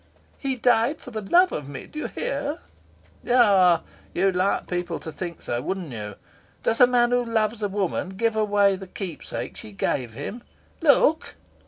[0.39, 2.57] "He died for love of me: d'you hear?"
[3.29, 3.83] "Ah,
[4.15, 6.15] you'd like people to think so, wouldn't you?
[6.63, 10.41] Does a man who loves a woman give away the keepsake she gave him?
[10.81, 11.35] Look!"